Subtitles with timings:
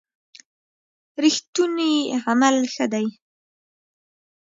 [1.23, 1.93] رښتوني
[2.25, 3.07] عمل ښه دی.